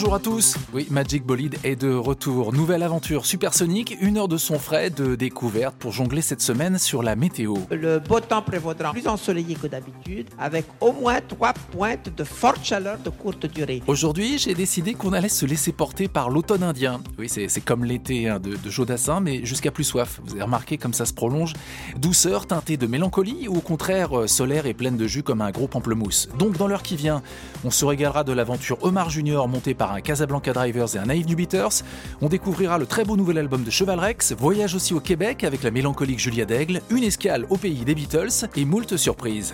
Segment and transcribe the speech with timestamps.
[0.00, 0.56] Bonjour à tous.
[0.72, 2.52] Oui, Magic Bolide est de retour.
[2.52, 7.02] Nouvelle aventure supersonique, une heure de son frais de découverte pour jongler cette semaine sur
[7.02, 7.56] la météo.
[7.72, 12.64] Le beau temps prévaudra plus ensoleillé que d'habitude, avec au moins trois pointes de forte
[12.64, 13.82] chaleur de courte durée.
[13.88, 17.00] Aujourd'hui, j'ai décidé qu'on allait se laisser porter par l'automne indien.
[17.18, 20.20] Oui, c'est comme l'été hein, de, de Jodassin, mais jusqu'à plus soif.
[20.24, 21.54] Vous avez remarqué comme ça se prolonge.
[21.96, 25.50] Douceur teintée de mélancolie ou au contraire euh, solaire et pleine de jus comme un
[25.50, 26.28] gros pamplemousse.
[26.38, 27.20] Donc dans l'heure qui vient,
[27.64, 31.28] on se régalera de l'aventure Omar Junior montée par un Casablanca Drivers et un Naïve
[31.28, 31.82] New Beaters.
[32.20, 35.62] On découvrira le très beau nouvel album de Cheval Rex, voyage aussi au Québec avec
[35.62, 39.52] la mélancolique Julia Daigle, une escale au pays des Beatles et moult surprises.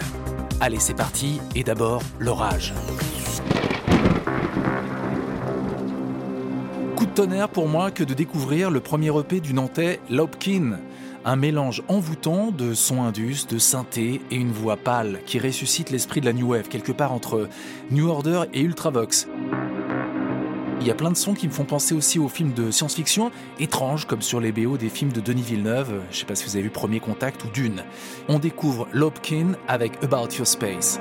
[0.60, 2.72] Allez, c'est parti, et d'abord, l'orage.
[6.96, 10.78] Coup de tonnerre pour moi que de découvrir le premier EP du Nantais Lopkin.
[11.26, 16.20] Un mélange envoûtant de sons indus, de synthé et une voix pâle qui ressuscite l'esprit
[16.20, 17.48] de la New Wave, quelque part entre
[17.90, 19.26] New Order et Ultravox.
[20.84, 23.30] Il y a plein de sons qui me font penser aussi aux films de science-fiction,
[23.58, 26.56] étranges comme sur les BO des films de Denis Villeneuve, je sais pas si vous
[26.56, 27.84] avez vu Premier Contact ou Dune.
[28.28, 31.00] On découvre Lopkin avec About Your Space.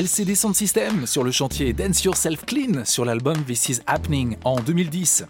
[0.00, 4.58] LCD Sound System sur le chantier Dance Yourself Clean sur l'album This Is Happening en
[4.58, 5.26] 2010.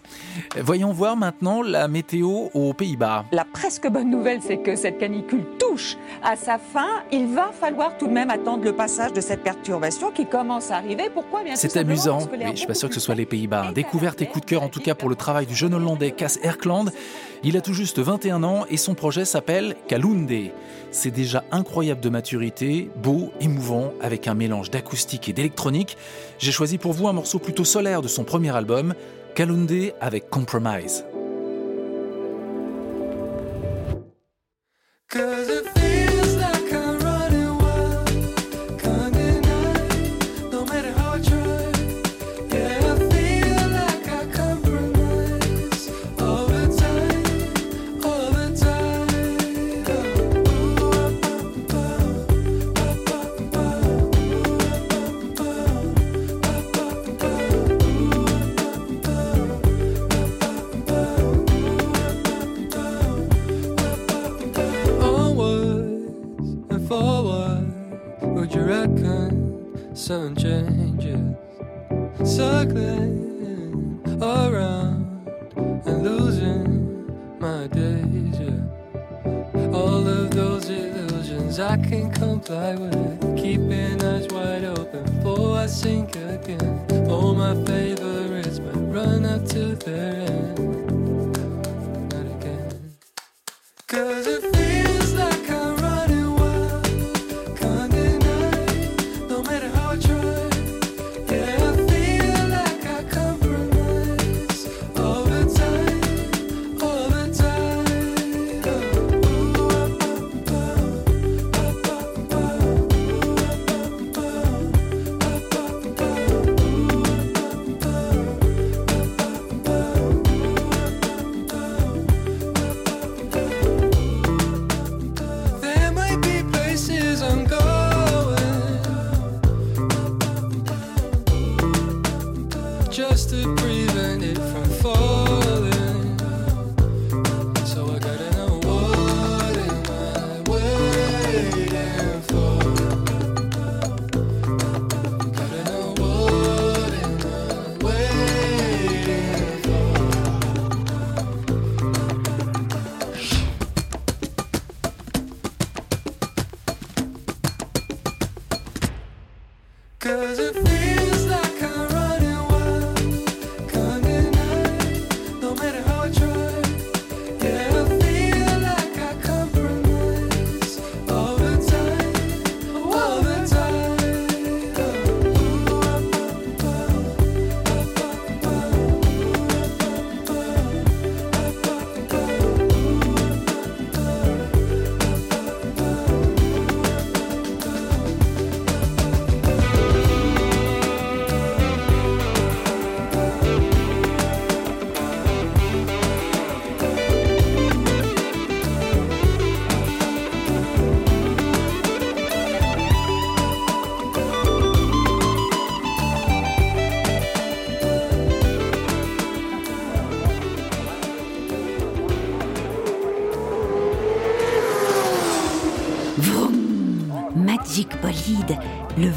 [0.61, 3.25] Voyons voir maintenant la météo aux Pays-Bas.
[3.33, 6.87] La presque bonne nouvelle, c'est que cette canicule touche à sa fin.
[7.11, 10.77] Il va falloir tout de même attendre le passage de cette perturbation qui commence à
[10.77, 11.09] arriver.
[11.13, 13.73] Pourquoi bien C'est amusant, mais je suis pas sûr que ce soit les Pays-Bas.
[13.75, 16.39] Découverte et coup de cœur en tout cas pour le travail du jeune Hollandais Cass
[16.43, 16.93] Erkland.
[17.43, 20.51] Il a tout juste 21 ans et son projet s'appelle Kalunde.
[20.91, 25.97] C'est déjà incroyable de maturité, beau, émouvant, avec un mélange d'acoustique et d'électronique.
[26.37, 28.93] J'ai choisi pour vous un morceau plutôt solaire de son premier album,
[29.33, 31.03] Kalunde avec Compromise.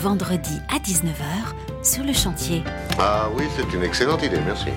[0.04, 2.62] Vendredi à 19h sur le chantier.
[2.98, 4.68] Ah oui, c'est une excellente idée, merci.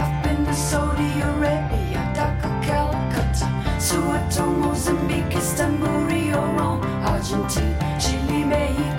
[0.00, 6.40] I've been to Saudi Arabia, Dhaka, Calcutta, Soweto, Mozambique, Istanbul, Rio,
[7.02, 8.97] Argentina, Chile, Mexico,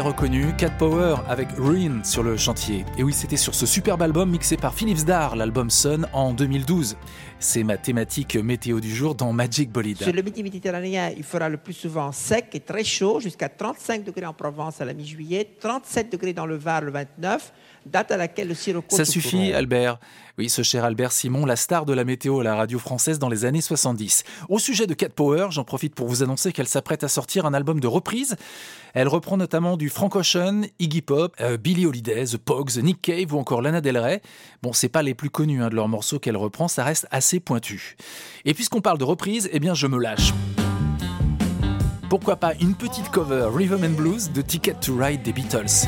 [0.00, 2.84] reconnu, Cat Power avec Ruin sur le chantier.
[2.98, 6.96] Et oui, c'était sur ce superbe album mixé par Philips Dar, l'album Sun, en 2012.
[7.38, 9.98] C'est ma thématique météo du jour dans Magic Bolide.
[9.98, 14.04] Sur le midi méditerranéen, il fera le plus souvent sec et très chaud, jusqu'à 35
[14.04, 17.52] degrés en Provence à la mi-juillet, 37 degrés dans le Var le 29,
[17.84, 19.52] date à laquelle le sirocco Ça suffit.
[19.52, 19.98] Albert.
[20.38, 23.30] Oui, ce cher Albert Simon, la star de la météo à la radio française dans
[23.30, 24.24] les années 70.
[24.50, 27.54] Au sujet de Cat Power, j'en profite pour vous annoncer qu'elle s'apprête à sortir un
[27.54, 28.36] album de reprise.
[28.92, 33.34] Elle reprend notamment du Frank Ocean, Iggy Pop, euh, Billie Holiday, The Pogues, Nick Cave
[33.34, 34.20] ou encore Lana Del Rey.
[34.62, 37.25] Bon, c'est pas les plus connus hein, de leurs morceaux qu'elle reprend, ça reste assez
[37.40, 37.96] pointu.
[38.44, 40.32] Et puisqu'on parle de reprise, eh bien je me lâche.
[42.08, 45.86] Pourquoi pas une petite cover Rhythm Blues de Ticket to Ride des Beatles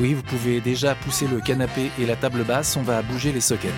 [0.00, 3.40] Oui, vous pouvez déjà pousser le canapé et la table basse, on va bouger les
[3.40, 3.70] sockets.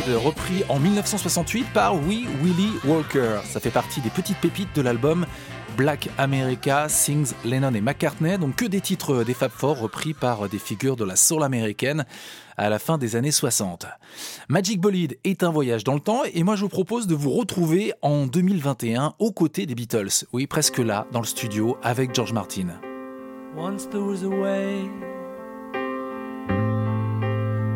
[0.00, 3.40] Repris en 1968 par Wee Willie Walker.
[3.44, 5.26] Ça fait partie des petites pépites de l'album
[5.76, 10.48] Black America Sings Lennon et McCartney, donc que des titres des Fab Four repris par
[10.48, 12.06] des figures de la soul américaine
[12.56, 13.86] à la fin des années 60.
[14.48, 17.30] Magic Bolide est un voyage dans le temps et moi je vous propose de vous
[17.30, 20.24] retrouver en 2021 aux côtés des Beatles.
[20.32, 22.68] Oui, presque là, dans le studio, avec George Martin.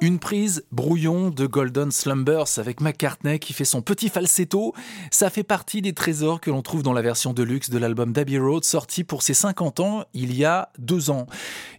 [0.00, 4.72] Une prise brouillon de Golden Slumbers avec McCartney qui fait son petit falsetto.
[5.10, 8.12] Ça fait partie des trésors que l'on trouve dans la version de luxe de l'album
[8.12, 11.26] d'Abbey Road sorti pour ses 50 ans il y a deux ans.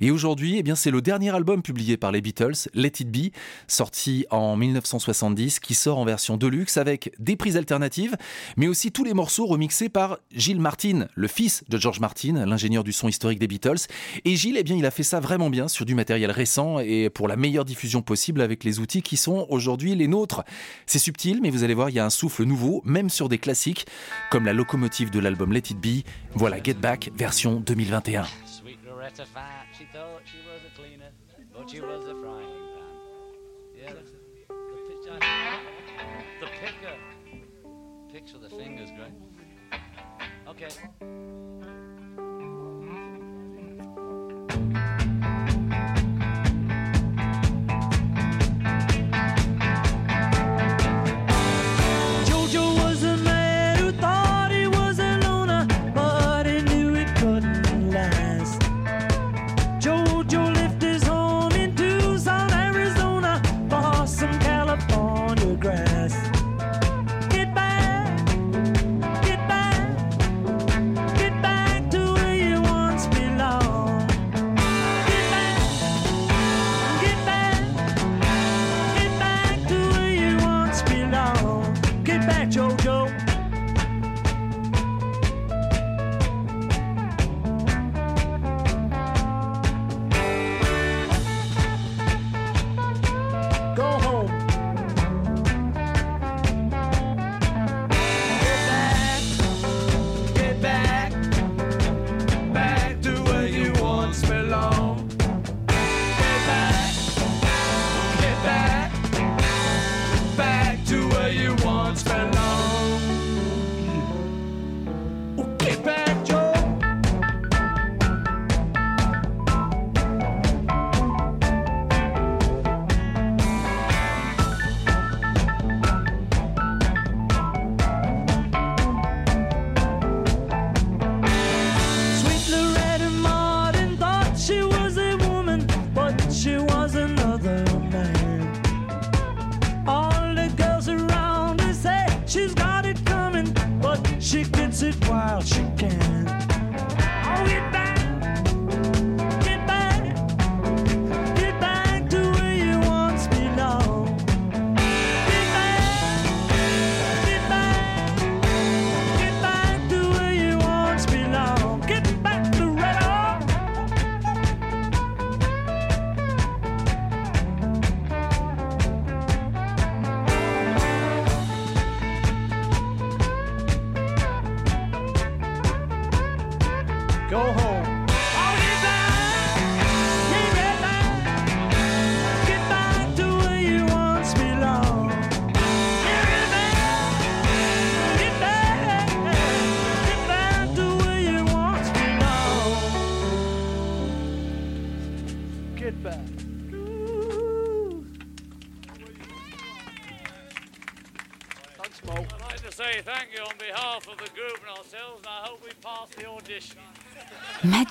[0.02, 3.32] Et aujourd'hui, eh bien, c'est le dernier album publié par les Beatles, Let It Be,
[3.70, 8.18] sorti en 1970, qui sort en version de luxe avec des prises alternatives,
[8.58, 12.84] mais aussi tous les morceaux remixés par Gilles Martin, le fils de George Martin, l'ingénieur
[12.84, 13.88] du son historique des Beatles.
[14.26, 17.10] Et Gilles, eh bien, il a fait ça vraiment bien sur du matériel récent et
[17.10, 18.02] pour la meilleure diffusion
[18.42, 20.44] avec les outils qui sont aujourd'hui les nôtres.
[20.86, 23.38] C'est subtil, mais vous allez voir, il y a un souffle nouveau, même sur des
[23.38, 23.86] classiques,
[24.32, 26.04] comme la locomotive de l'album Let It Be.
[26.34, 28.26] Voilà Get Back, version 2021.
[28.46, 29.86] Sweet Loretta Fat, she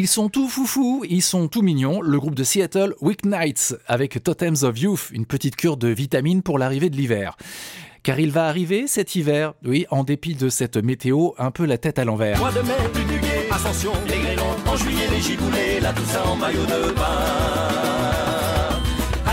[0.00, 4.56] Ils sont tout foufou, ils sont tout mignons, le groupe de Seattle Weeknights, avec Totems
[4.62, 7.36] of Youth, une petite cure de vitamines pour l'arrivée de l'hiver.
[8.02, 11.76] Car il va arriver cet hiver, oui, en dépit de cette météo, un peu la
[11.76, 12.40] tête à l'envers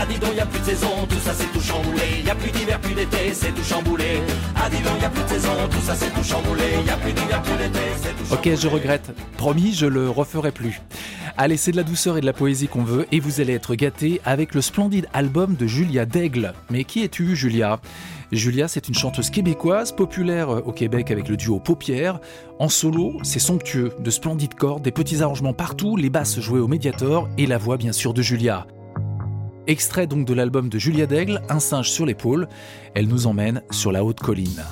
[0.08, 2.22] dis donc, y a plus de saison, tout ça c'est tout chamboulé.
[2.24, 4.20] Y a plus d'hiver, plus d'été, c'est tout chamboulé.
[4.56, 6.64] Ah, dis donc, y a plus de saison, tout ça c'est tout chamboulé.
[6.86, 9.12] Y a plus d'hiver, plus d'été, c'est tout Ok, je regrette.
[9.36, 10.80] Promis, je le referai plus.
[11.36, 13.74] Allez, c'est de la douceur et de la poésie qu'on veut, et vous allez être
[13.76, 16.52] gâtés avec le splendide album de Julia Daigle.
[16.70, 17.80] Mais qui es-tu, Julia?
[18.32, 22.20] Julia, c'est une chanteuse québécoise, populaire au Québec avec le duo Paupières.
[22.58, 26.68] En solo, c'est somptueux, de splendides cordes, des petits arrangements partout, les basses jouées au
[26.68, 28.66] médiator et la voix bien sûr de Julia.
[29.68, 32.48] Extrait donc de l'album de Julia Daigle, Un singe sur l'épaule,
[32.94, 34.64] elle nous emmène sur la haute colline.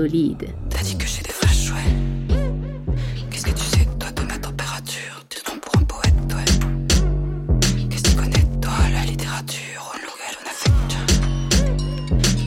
[0.00, 1.84] T'as dit que j'ai des vrais chouettes.
[3.30, 5.26] Qu'est-ce que tu sais, toi, de ma température?
[5.28, 7.88] Tu te prends pour un poète, ouais.
[7.90, 10.70] Qu'est-ce que tu connais, toi, la littérature, au langage, on a fait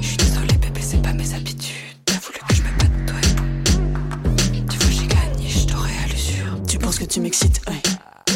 [0.02, 1.76] Je suis désolée, bébé, c'est pas mes habitudes.
[2.06, 4.66] T'as voulu que je me batte, ouais.
[4.68, 6.58] Tu vois, j'ai gagné, je t'aurais à l'usure.
[6.68, 8.36] Tu penses que tu m'excites, ouais.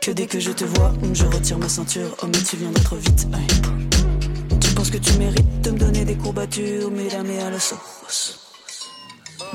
[0.00, 2.16] Que dès que je te vois, je retire ma ceinture.
[2.22, 4.58] Oh, mais tu viendras trop vite, ouais.
[4.58, 7.95] Tu penses que tu mérites de me donner des courbatures, mais la à la sauce.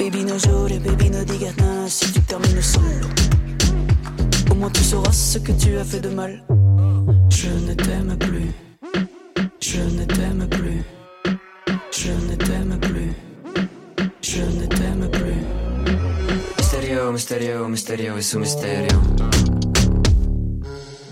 [0.01, 3.07] Baby no jure, baby no si tu termines solo.
[4.49, 6.43] Au moins tu sauras ce que tu as fait de mal.
[7.29, 8.51] Je ne t'aime plus.
[9.59, 10.83] Je ne t'aime plus.
[11.91, 13.13] Je ne t'aime plus.
[14.23, 15.45] Je ne t'aime plus.
[16.57, 19.01] Misterio, misterio, misterio es un misterio.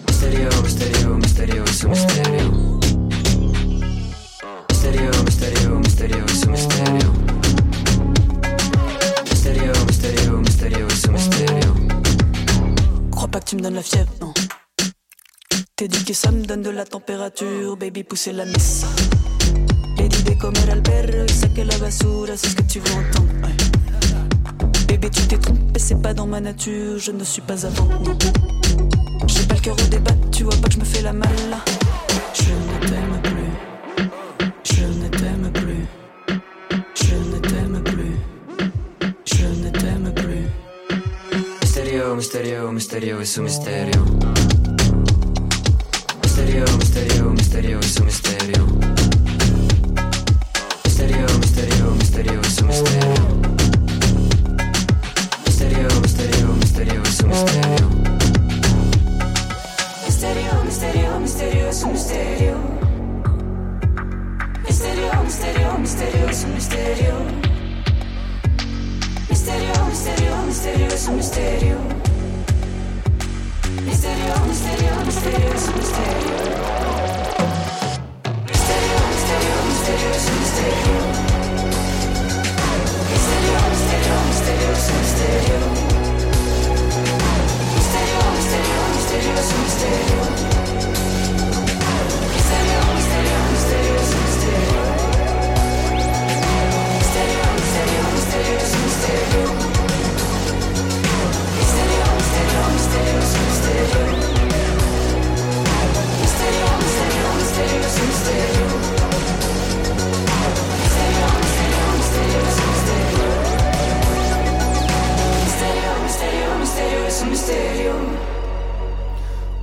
[0.08, 1.89] Misterio, misterio, misterio es un.
[1.89, 2.38] Misterio,
[16.10, 18.84] que ça me donne de la température, baby, pousser la messe.
[19.95, 23.30] Lady de comer al perro y saque la basura, c'est ce que tu veux entendre.
[23.43, 24.88] ouais.
[24.88, 27.88] Baby, tu t'es trompé, c'est pas dans ma nature, je ne suis pas avant.
[29.28, 31.30] J'ai pas le cœur au débat, tu vois pas que je me fais la malle.
[32.34, 33.54] Je ne t'aime plus.
[34.63, 35.86] Je ne t'aime plus.
[36.95, 38.15] Je ne t'aime plus.
[39.26, 40.30] Je ne t'aime plus.
[46.60, 48.65] Misterio, misterio, misterioso misterio.
[50.84, 53.26] Misterio, misterio, misterioso misterio.
[55.45, 57.89] Misterio, misterio, misterioso misterio.
[60.06, 62.58] Misterio, misterio, misterioso misterio.
[64.67, 67.15] Misterio, misterio, misterioso misterio.
[69.30, 71.98] Misterio, misterio, misterioso misterio.
[74.30, 75.56] Misterio, misterio,
[88.96, 90.48] misterioso misterio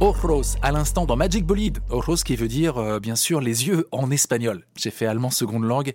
[0.00, 1.78] Ojos à l'instant dans Magic Bolide.
[1.88, 4.66] Ojos qui veut dire euh, bien sûr les yeux en espagnol.
[4.76, 5.94] J'ai fait allemand seconde langue,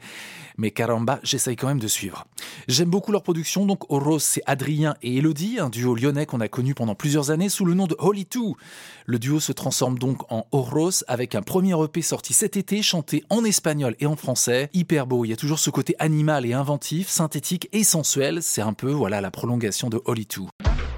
[0.58, 2.26] mais caramba, j'essaye quand même de suivre.
[2.67, 6.47] J'aime beaucoup leur production, donc Ojos c'est Adrien et Elodie, un duo lyonnais qu'on a
[6.47, 8.58] connu pendant plusieurs années sous le nom de Holy Two.
[9.06, 13.24] Le duo se transforme donc en Ojos avec un premier EP sorti cet été, chanté
[13.30, 14.71] en espagnol et en français.
[14.74, 18.41] Hyper beau, il y a toujours ce côté animal et inventif, synthétique et sensuel.
[18.41, 20.50] C'est un peu voilà la prolongation de Holy Two.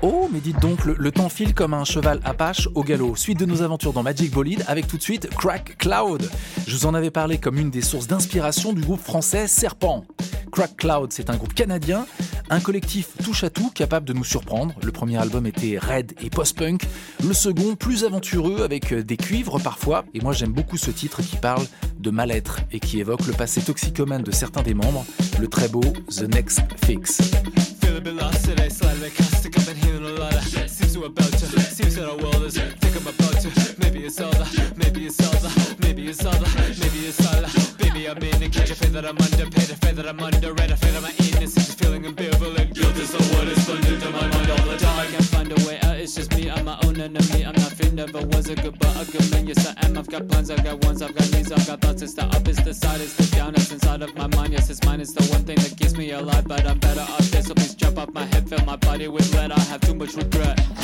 [0.06, 3.16] Oh, mais dites donc, le, temps file comme un cheval apache au galop.
[3.16, 6.30] Suite de nos aventures dans Magic Bolide avec tout de suite Crack Cloud.
[6.68, 10.04] Je vous en avais parlé comme une des sources d'inspiration du groupe français Serpent.
[10.52, 12.06] Crack Cloud, c'est un groupe canadien,
[12.50, 14.76] un collectif touche à tout capable de nous surprendre.
[14.84, 16.84] Le premier album était raid et post-punk,
[17.26, 20.04] le second plus aventureux avec des cuivres parfois.
[20.13, 21.66] Et moi j'aime beaucoup ce titre qui parle
[21.98, 25.06] de mal-être et qui évoque le passé toxicomane de certains des membres,
[25.39, 27.22] le très beau The Next Fix.
[27.93, 29.56] Feel a bit lost today, slightly caustic.
[29.56, 31.45] I've been hearing a lot of seems to about to.
[31.45, 33.49] Seems that our world is think I'm about to.
[33.77, 36.49] Maybe it's all the, maybe it's all the, maybe it's all the,
[36.82, 37.75] maybe it's all the.
[37.77, 39.69] Baby, I'm in and can't you feel that I'm underpaid?
[39.69, 40.71] I feel that I'm underrated.
[40.71, 42.73] I feel that my innocence is feeling ambivalent.
[42.73, 44.97] Guilt is the word is run into my mind all the time.
[44.97, 45.97] I can't find a way out.
[46.01, 46.49] It's just me.
[46.49, 47.45] I'm my own enemy.
[47.45, 47.93] I'm not nothing.
[47.93, 49.45] Never was a good, but a good man.
[49.45, 49.99] Yes, I am.
[49.99, 50.49] I've got plans.
[50.49, 51.03] I've got ones.
[51.03, 51.51] I've got needs.
[51.51, 52.01] I've got thoughts.
[52.01, 52.47] It's the up.
[52.47, 53.01] It's the side.
[53.01, 53.53] It's the down.
[53.53, 54.53] It's inside of my mind.
[54.53, 54.99] Yes, it's mine.
[54.99, 56.47] It's the one thing that keeps me alive.
[56.47, 57.23] But I'm better off
[58.04, 58.48] off my head.
[58.50, 59.52] Fill my body with lead.
[59.52, 60.83] I have too much regret.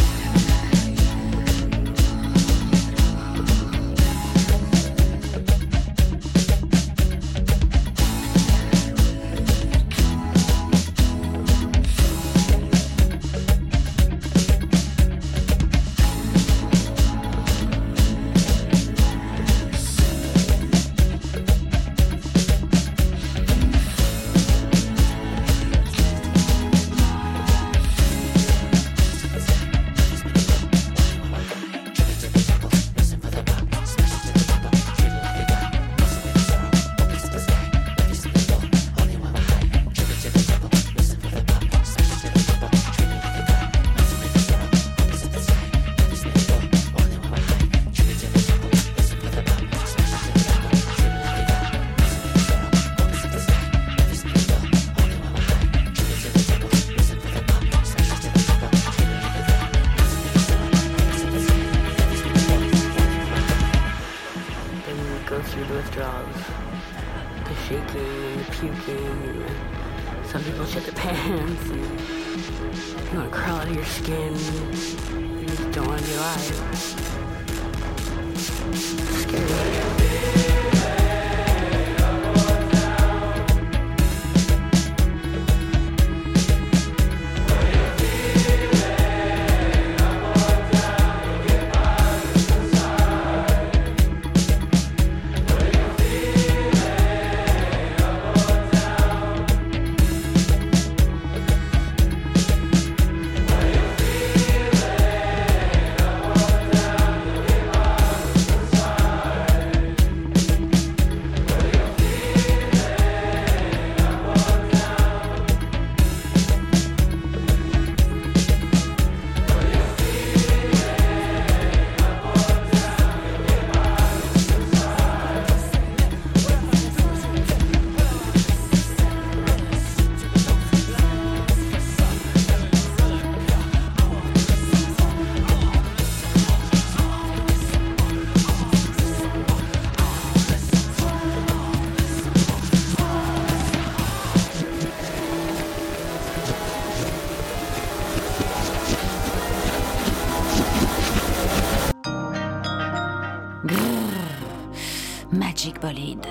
[155.31, 156.25] Magic Bolide.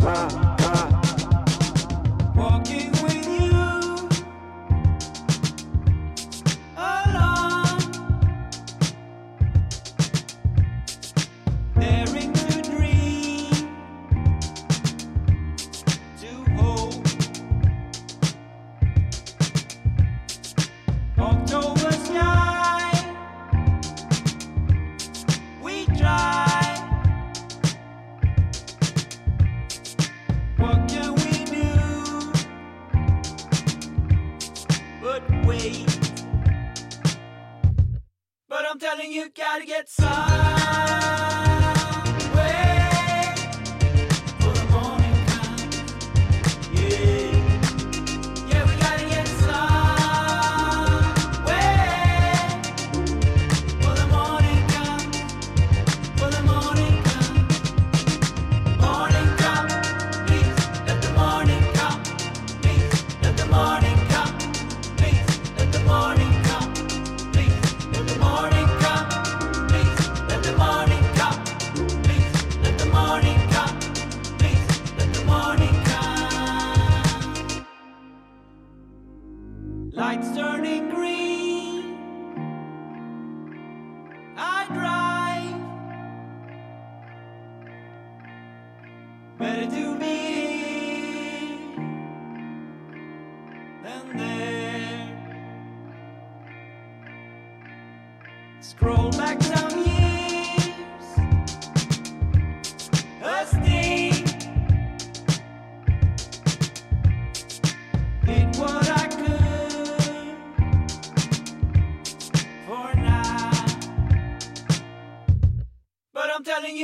[0.00, 0.57] Walking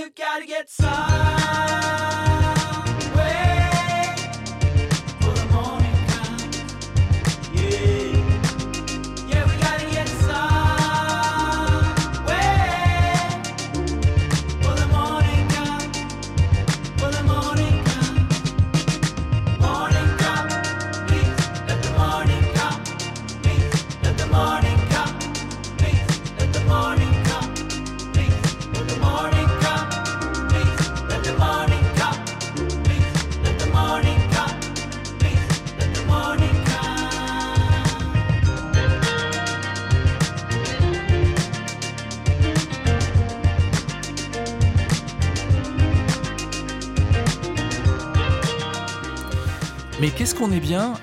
[0.05, 1.34] you, gotta get somewhere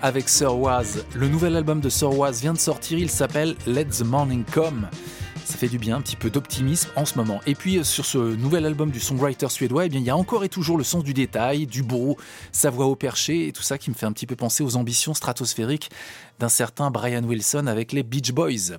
[0.02, 3.86] avec Sir Waz Le nouvel album de Sir Waz vient de sortir, il s'appelle Let
[3.86, 4.88] the Morning Come.
[5.46, 7.40] Ça fait du bien, un petit peu d'optimisme en ce moment.
[7.46, 10.18] Et puis euh, sur ce nouvel album du songwriter suédois, eh bien, il y a
[10.18, 12.18] encore et toujours le sens du détail, du beau,
[12.52, 14.76] sa voix au perché et tout ça qui me fait un petit peu penser aux
[14.76, 15.90] ambitions stratosphériques
[16.40, 18.78] d'un certain Brian Wilson avec les Beach Boys.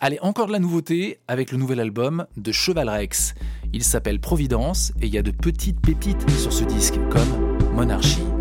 [0.00, 3.34] Allez, encore de la nouveauté avec le nouvel album de Cheval Rex.
[3.72, 8.37] Il s'appelle Providence et il y a de petites pépites sur ce disque comme Monarchie.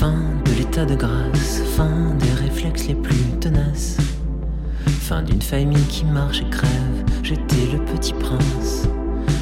[0.00, 0.14] Fin
[0.46, 3.98] de l'état de grâce, fin des réflexes les plus tenaces.
[4.86, 7.04] Fin d'une famille qui marche et crève.
[7.22, 8.88] J'étais le petit prince,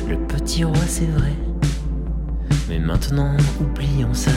[0.09, 1.33] le petit roi, c'est vrai.
[2.69, 4.33] Mais maintenant, oublions ça.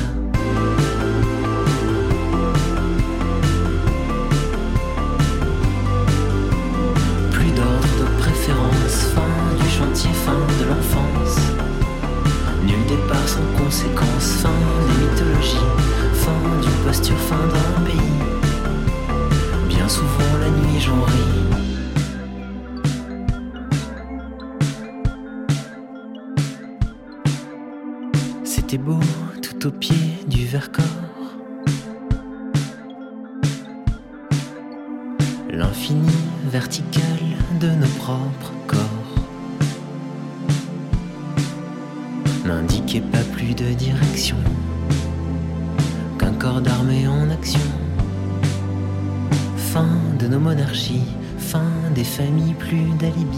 [52.11, 53.37] Familles, plus d'alibi,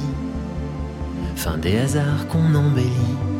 [1.36, 3.33] fin des hasards qu'on embellit.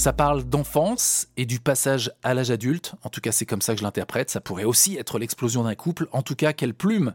[0.00, 2.94] Ça parle d'enfance et du passage à l'âge adulte.
[3.02, 4.30] En tout cas, c'est comme ça que je l'interprète.
[4.30, 6.08] Ça pourrait aussi être l'explosion d'un couple.
[6.12, 7.12] En tout cas, quelle plume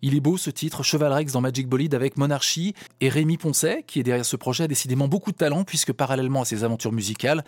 [0.00, 2.74] Il est beau ce titre, Cheval Rex dans Magic Bolide avec Monarchie.
[3.02, 6.40] Et Rémi Poncet, qui est derrière ce projet, a décidément beaucoup de talent puisque parallèlement
[6.40, 7.44] à ses aventures musicales,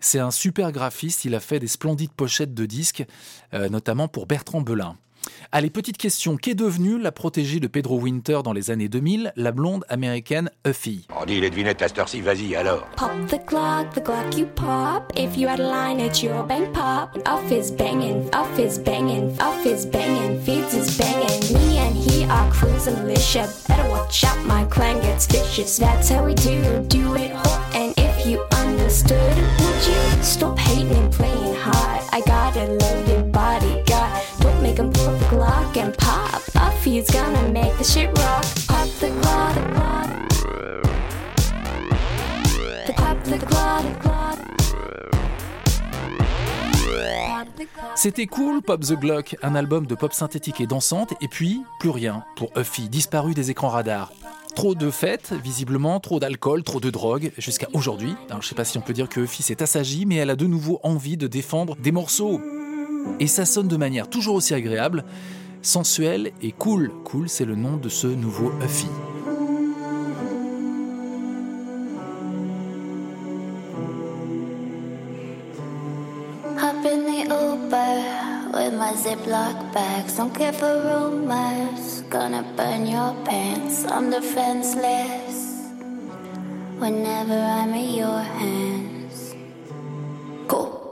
[0.00, 1.26] c'est un super graphiste.
[1.26, 3.04] Il a fait des splendides pochettes de disques,
[3.52, 4.96] euh, notamment pour Bertrand Belin.
[5.52, 6.36] Allez, petite question.
[6.36, 11.06] Qu'est devenue la protégée de Pedro Winter dans les années 2000, la blonde américaine Huffy?
[11.18, 12.86] On dit les devinettes à cette heure-ci, vas-y alors.
[12.96, 15.12] Pop the clock, the clock you pop.
[15.16, 19.36] If you had a line at your bank pop, off is banging, off is banging,
[19.40, 21.54] off is banging, feeds is banging.
[21.54, 23.48] Me and he are cruising Alicia.
[23.66, 25.78] Better watch out, my clan gets vicious.
[25.78, 27.74] That's how we do, do it hot.
[27.74, 32.04] And if you understood, would you stop hating and playing hard?
[32.12, 33.87] I got a loaded bodyguard.
[47.94, 51.90] C'était cool, Pop the Glock, un album de pop synthétique et dansante, et puis plus
[51.90, 54.12] rien pour Huffy, disparu des écrans radars.
[54.54, 58.14] Trop de fêtes, visiblement, trop d'alcool, trop de drogue, jusqu'à aujourd'hui.
[58.40, 60.46] Je sais pas si on peut dire que Huffy s'est assagie, mais elle a de
[60.46, 62.40] nouveau envie de défendre des morceaux.
[63.20, 65.04] Et ça sonne de manière toujours aussi agréable,
[65.62, 66.90] sensuelle et cool.
[67.04, 68.86] Cool, c'est le nom de ce nouveau Huffy.
[76.60, 80.16] Hop in the Uber with my Ziploc bags.
[80.16, 82.02] Don't care for rumors.
[82.10, 83.84] Gonna burn your pants.
[83.84, 85.70] I'm defenseless.
[86.78, 89.34] Whenever I'm in your hands.
[90.48, 90.87] Cool.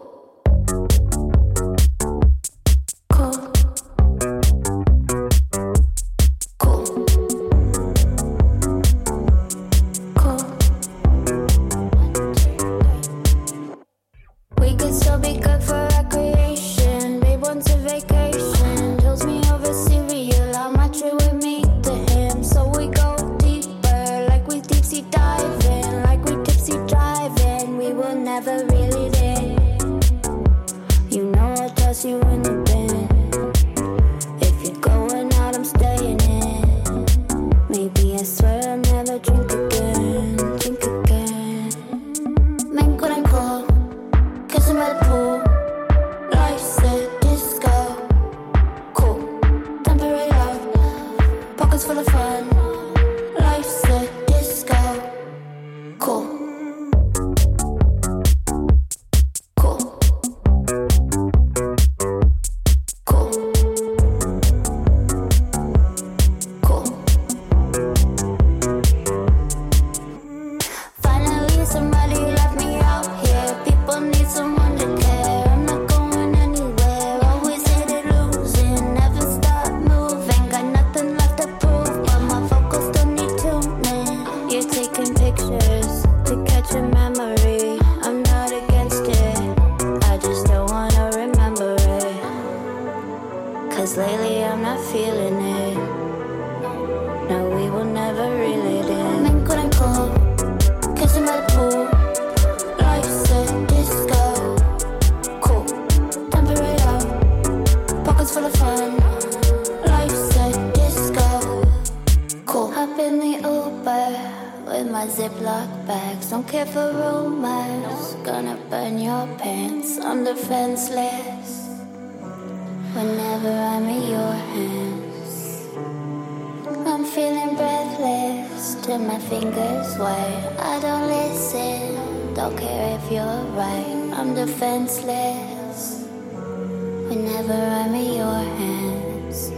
[137.09, 139.53] Whenever I'm in your hands.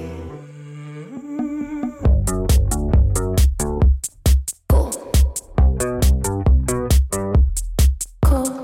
[8.22, 8.54] Cool.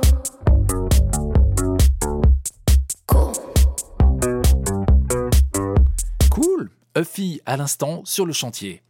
[6.31, 8.83] Cool Huffy à l'instant sur le chantier.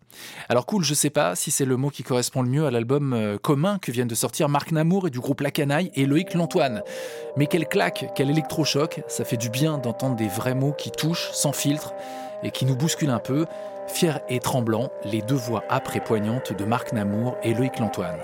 [0.49, 3.13] Alors cool, je sais pas si c'est le mot qui correspond le mieux à l'album
[3.13, 6.35] euh, commun que viennent de sortir Marc Namour et du groupe La Canaille et Loïc
[6.35, 6.83] Lantoine.
[7.37, 11.31] Mais quelle claque, quel électrochoc, ça fait du bien d'entendre des vrais mots qui touchent,
[11.33, 11.95] sans filtre,
[12.43, 13.47] et qui nous bousculent un peu.
[13.87, 18.19] Fier et tremblant, les deux voix âpres et poignantes de Marc Namour et Loïc Lantoine.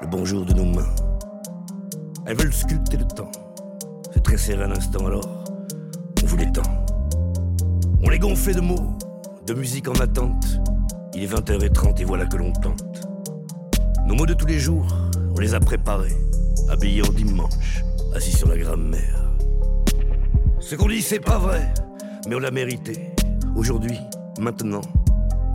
[0.00, 0.94] le bonjour de nos mains.
[2.26, 3.32] Elles veulent sculpter le temps,
[4.14, 5.44] se tresser un instant alors,
[6.22, 6.62] on vous l'étend.
[8.02, 8.97] On les gonflait de mots,
[9.48, 10.60] de musique en attente.
[11.14, 13.08] Il est 20h30 et voilà que l'on tente.
[14.06, 14.86] Nos mots de tous les jours,
[15.34, 16.16] on les a préparés,
[16.68, 17.82] habillés en dimanche,
[18.14, 19.32] assis sur la grammaire.
[20.60, 21.72] Ce qu'on dit, c'est pas vrai,
[22.28, 23.08] mais on l'a mérité.
[23.56, 23.98] Aujourd'hui,
[24.38, 24.82] maintenant,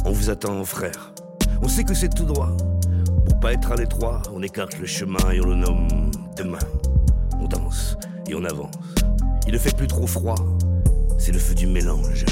[0.05, 1.13] on vous attend, frère.
[1.61, 2.57] On sait que c'est tout droit.
[3.25, 6.57] Pour pas être à l'étroit, on écarte le chemin et on le nomme demain.
[7.39, 7.95] On danse
[8.27, 8.73] et on avance.
[9.45, 10.37] Il ne fait plus trop froid,
[11.19, 12.25] c'est le feu du mélange.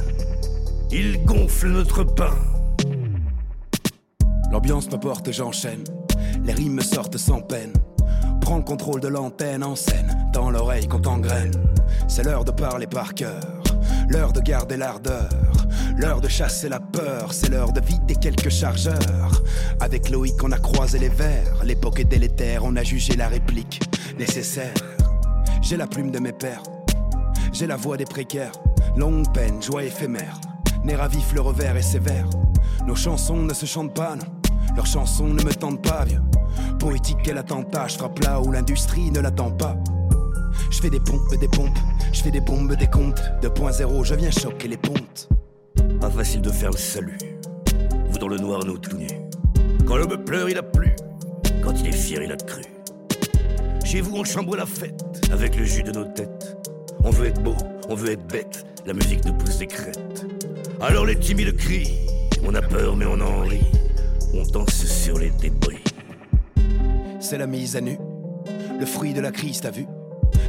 [0.93, 2.35] Il gonfle notre pain.
[4.51, 5.85] L'ambiance me porte j'enchaîne.
[6.43, 7.71] Les rimes me sortent sans peine.
[8.41, 11.53] Prends le contrôle de l'antenne en scène, dans l'oreille qu'on t'engraine.
[12.09, 13.39] C'est l'heure de parler par cœur,
[14.09, 15.29] l'heure de garder l'ardeur,
[15.95, 19.43] l'heure de chasser la peur, c'est l'heure de vider quelques chargeurs.
[19.79, 23.79] Avec Loïc, on a croisé les vers, l'époque est délétère, on a jugé la réplique
[24.19, 24.73] nécessaire.
[25.61, 26.63] J'ai la plume de mes pères,
[27.53, 28.51] j'ai la voix des précaires,
[28.97, 30.41] longue peine, joie éphémère,
[30.83, 32.25] nerf à le revers est sévère.
[32.87, 34.25] Nos chansons ne se chantent pas, non.
[34.75, 36.21] Leurs chansons ne me tentent pas, vieux.
[36.79, 39.75] Poétique quel attentat, je frappe là où l'industrie ne l'attend pas.
[40.69, 41.77] Je fais des pompes, des pompes,
[42.11, 43.21] je fais des bombes, des comptes.
[43.41, 45.29] 2.0, je viens choquer les pontes.
[45.99, 47.17] Pas facile de faire le salut.
[48.09, 49.07] Vous dans le noir, nous tout nus.
[49.85, 50.95] Quand l'homme pleure, il a plu.
[51.61, 52.63] Quand il est fier, il a cru.
[53.83, 56.57] Chez vous, on chambre la fête avec le jus de nos têtes.
[57.03, 57.55] On veut être beau,
[57.89, 58.65] on veut être bête.
[58.85, 60.25] La musique nous pousse des crêtes.
[60.81, 61.93] Alors les timides crient.
[62.43, 63.61] On a peur, mais on en rit.
[64.33, 65.83] On danse sur les débris.
[67.19, 67.99] C'est la mise à nu.
[68.79, 69.85] Le fruit de la crise, t'as vu?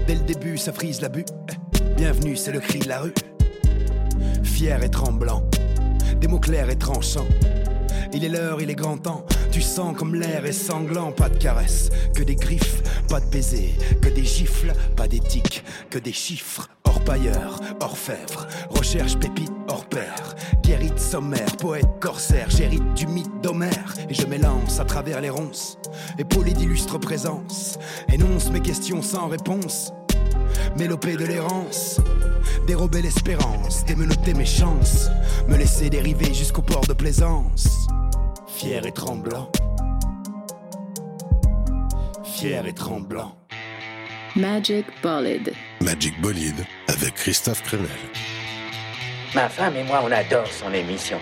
[0.07, 1.27] Dès le début, ça frise la bu.
[1.99, 3.13] Bienvenue, c'est le cri de la rue.
[4.43, 5.45] Fier et tremblant,
[6.19, 7.29] des mots clairs et tranchants.
[8.15, 9.27] Il est l'heure, il est grand temps.
[9.51, 13.75] Tu sens comme l'air est sanglant, pas de caresses, que des griffes, pas de baisers,
[14.01, 16.71] que des gifles, pas d'éthique, que des chiffres.
[17.03, 24.15] Orpailleur, orfèvre, recherche pépite hors pair, guérite sommaire, poète corsaire, j'hérite du mythe d'Homère, et
[24.15, 25.79] je m'élance à travers les ronces,
[26.17, 27.77] épaulé d'illustres présences,
[28.09, 29.93] énonce mes questions sans réponse,
[30.79, 32.01] mélopée de l'errance,
[32.69, 35.09] dérober l'espérance, démenoter mes chances,
[35.49, 37.89] me laisser dériver jusqu'au port de plaisance,
[38.47, 39.51] fier et tremblant,
[42.23, 43.35] fier et tremblant.
[44.37, 45.53] Magic Bolide.
[45.83, 47.89] Magic Bolide avec Christophe Crenel.
[49.35, 51.19] Ma femme et moi, on adore son émission.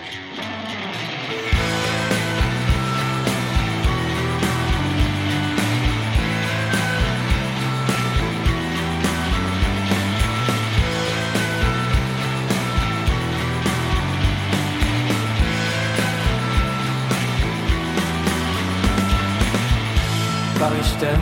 [20.59, 21.19] Paris, je t'aime,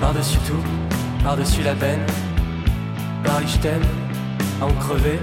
[0.00, 0.64] par-dessus tout,
[1.22, 2.04] par-dessus la peine.
[3.26, 3.82] Paris, je t'aime,
[4.60, 5.18] à en crever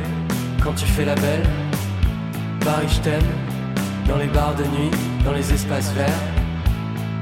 [0.61, 1.43] quand tu fais la belle.
[2.59, 3.29] Paris, je t'aime,
[4.07, 4.91] dans les bars de nuit,
[5.23, 6.23] dans les espaces verts.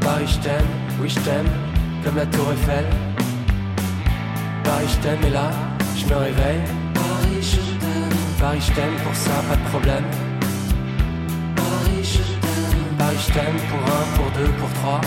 [0.01, 0.65] Paris, je t'aime,
[0.99, 1.47] oui, je t'aime,
[2.03, 2.85] comme la tour Eiffel.
[4.63, 5.51] Paris, je t'aime, et là,
[5.95, 6.61] je me réveille.
[6.95, 10.05] Paris, je t'aime, Paris, je t'aime, pour ça, pas de problème.
[11.55, 15.01] Paris, je t'aime, Paris, je t'aime, pour un, pour deux, pour trois.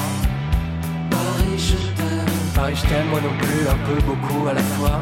[1.10, 2.34] Paris, je t'aime.
[2.54, 5.00] Paris, je t'aime, moi non plus, un peu, beaucoup à la fois.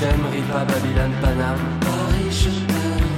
[0.00, 0.24] T'aime,
[0.66, 1.64] Babylone, Paname.
[1.80, 3.10] Paris, je t'aime.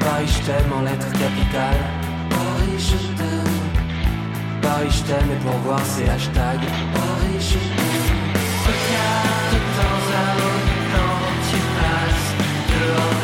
[0.00, 1.84] Paris, je t'aime en lettres capitales.
[2.28, 3.60] Paris, je t'aime.
[4.62, 6.68] Paris, je t'aime, et pour voir ces hashtags.
[6.96, 8.18] Paris, je t'aime.
[8.66, 12.28] Regarde de temps à autre quand tu passes.
[12.70, 13.15] Dehors,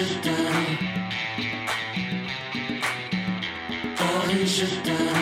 [0.00, 0.78] Paris, je t'aime.
[3.96, 5.19] Paris, je t'aime.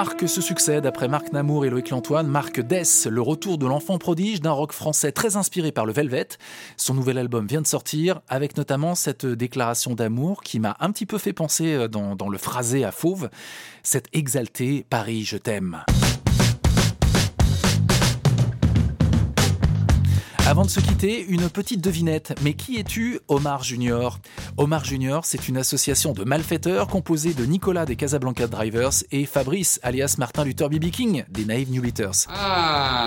[0.00, 2.26] Marques se succèdent après Marc Namour et Loïc Lantoine.
[2.26, 6.26] Marc Dess, le retour de l'enfant prodige d'un rock français très inspiré par le Velvet.
[6.78, 11.04] Son nouvel album vient de sortir, avec notamment cette déclaration d'amour qui m'a un petit
[11.04, 13.28] peu fait penser euh, dans, dans le phrasé à Fauve,
[13.82, 15.84] cette exaltée Paris, je t'aime.
[20.50, 22.36] Avant de se quitter, une petite devinette.
[22.42, 24.18] Mais qui es-tu, Omar Junior?
[24.56, 29.78] Omar Junior, c'est une association de malfaiteurs composée de Nicolas des Casablanca Drivers et Fabrice,
[29.84, 30.90] alias Martin Luther B.B.
[30.90, 32.26] King, des Naive New Leaders.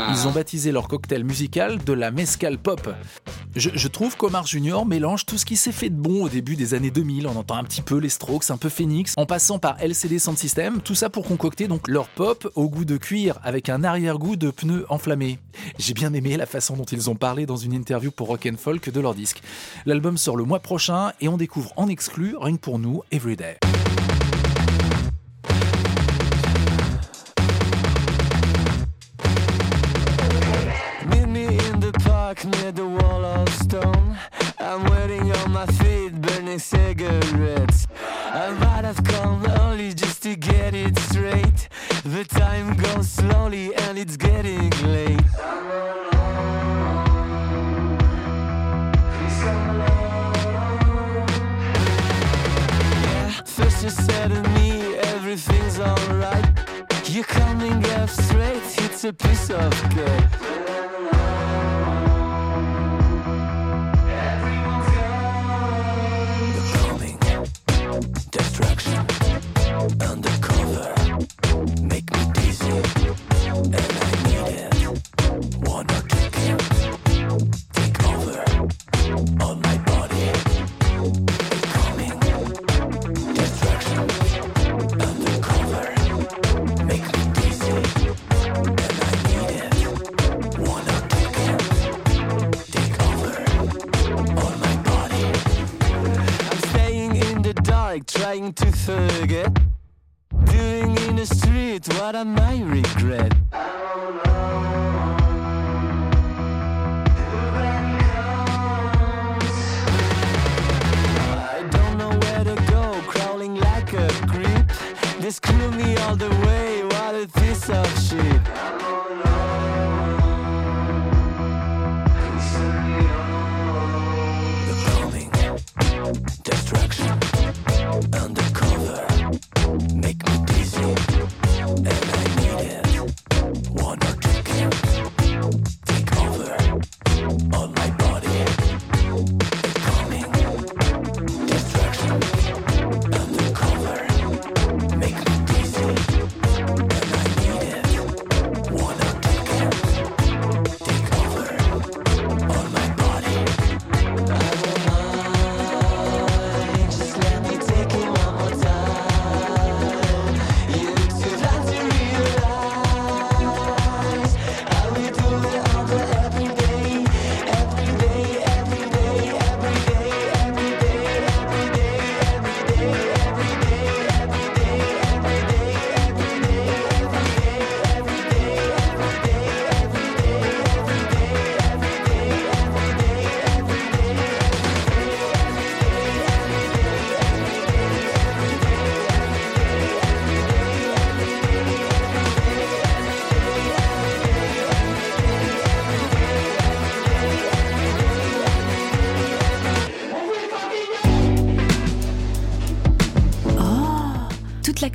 [0.10, 2.96] Ils ont baptisé leur cocktail musical de la Mescal Pop.
[3.58, 6.56] Je, je trouve qu'Omar Junior mélange tout ce qui s'est fait de bon au début
[6.56, 7.28] des années 2000.
[7.28, 10.38] On entend un petit peu les Strokes, un peu Phoenix, en passant par LCD Sound
[10.38, 14.38] System, tout ça pour concocter donc leur pop au goût de cuir avec un arrière-goût
[14.38, 15.39] de pneus enflammés.
[15.78, 18.90] J'ai bien aimé la façon dont ils ont parlé dans une interview pour Rock Folk
[18.90, 19.42] de leur disque.
[19.86, 23.58] L'album sort le mois prochain et on découvre en exclu, rien que pour nous, Everyday.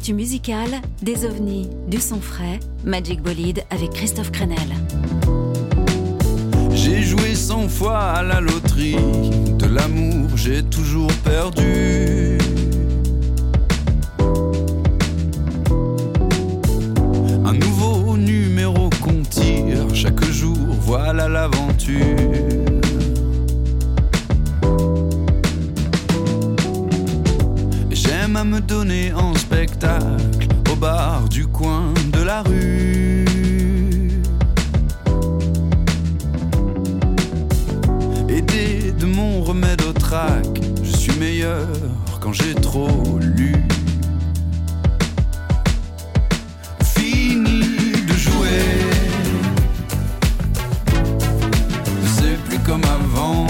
[0.09, 4.57] L'actu musicale, des ovnis, du son frais, Magic Bolide avec Christophe Crenel.
[6.73, 8.97] J'ai joué cent fois à la loterie.
[9.59, 12.28] De l'amour, j'ai toujours perdu.
[52.69, 53.48] Comme avant.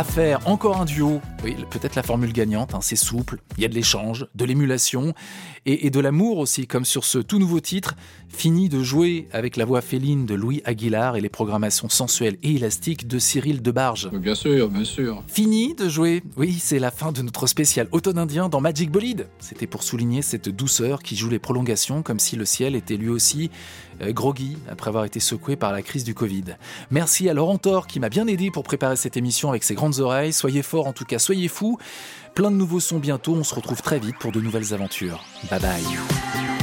[0.00, 1.20] Week-end Affaires, encore un duo.
[1.44, 5.14] Oui, peut-être la formule gagnante, hein, c'est souple, il y a de l'échange, de l'émulation
[5.66, 7.96] et, et de l'amour aussi, comme sur ce tout nouveau titre,
[8.28, 12.54] fini de jouer avec la voix féline de Louis Aguilar et les programmations sensuelles et
[12.54, 14.10] élastiques de Cyril Debarge.
[14.12, 15.22] Bien sûr, bien sûr.
[15.26, 19.28] Fini de jouer Oui, c'est la fin de notre spécial automne indien dans Magic Bolide.
[19.38, 23.08] C'était pour souligner cette douceur qui joue les prolongations comme si le ciel était lui
[23.08, 23.50] aussi
[24.08, 26.44] groggy après avoir été secoué par la crise du Covid.
[26.90, 30.00] Merci à Laurent Thor qui m'a bien aidé pour préparer cette émission avec ses grandes
[30.00, 30.32] oreilles.
[30.32, 31.78] Soyez forts en tout cas, soyez fous.
[32.34, 35.24] Plein de nouveaux sons bientôt, on se retrouve très vite pour de nouvelles aventures.
[35.50, 36.59] Bye bye.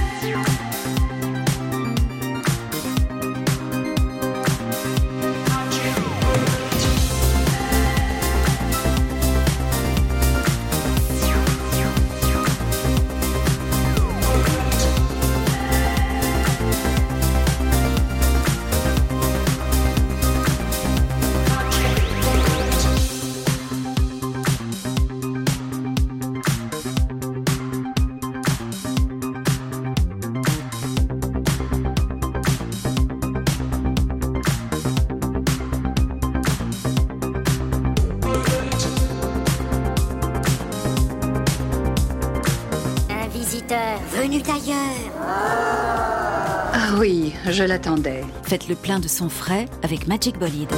[48.43, 50.71] Faites le plein de son frais avec Magic Bolide.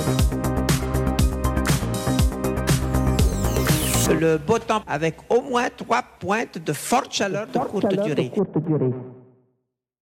[4.19, 8.31] Le beau temps avec au moins trois pointes de forte chaleur de courte durée.